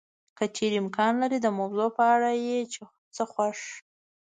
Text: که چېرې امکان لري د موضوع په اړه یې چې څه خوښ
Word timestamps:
که 0.37 0.45
چېرې 0.55 0.75
امکان 0.83 1.13
لري 1.23 1.37
د 1.41 1.47
موضوع 1.57 1.87
په 1.97 2.03
اړه 2.15 2.29
یې 2.47 2.59
چې 2.71 2.81
څه 3.15 3.23
خوښ 3.31 3.59